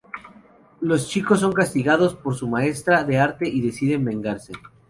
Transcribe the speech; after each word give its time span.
Los 0.79 1.09
chicos 1.09 1.41
son 1.41 1.53
castigados 1.53 2.15
por 2.15 2.33
su 2.35 2.47
maestra 2.47 3.03
de 3.03 3.19
arte 3.19 3.47
y 3.47 3.61
deciden 3.61 4.03
vengarse. 4.03 4.51